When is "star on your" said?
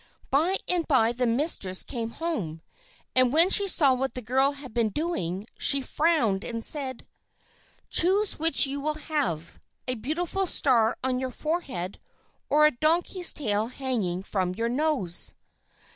10.47-11.29